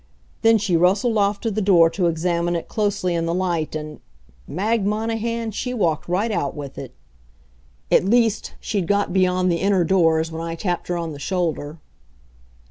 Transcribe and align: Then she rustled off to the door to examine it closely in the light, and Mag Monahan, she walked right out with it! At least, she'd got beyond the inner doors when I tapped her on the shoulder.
Then 0.41 0.57
she 0.57 0.75
rustled 0.75 1.19
off 1.19 1.39
to 1.41 1.51
the 1.51 1.61
door 1.61 1.87
to 1.91 2.07
examine 2.07 2.55
it 2.55 2.67
closely 2.67 3.13
in 3.13 3.27
the 3.27 3.35
light, 3.35 3.75
and 3.75 3.99
Mag 4.47 4.83
Monahan, 4.83 5.51
she 5.51 5.75
walked 5.75 6.09
right 6.09 6.31
out 6.31 6.55
with 6.55 6.79
it! 6.79 6.95
At 7.91 8.05
least, 8.05 8.55
she'd 8.59 8.87
got 8.87 9.13
beyond 9.13 9.51
the 9.51 9.57
inner 9.61 9.83
doors 9.83 10.31
when 10.31 10.41
I 10.41 10.55
tapped 10.55 10.87
her 10.87 10.97
on 10.97 11.11
the 11.13 11.19
shoulder. 11.19 11.77